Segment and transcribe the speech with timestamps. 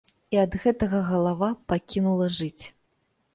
[0.35, 2.65] І ад гэтага галава пакінула жыць.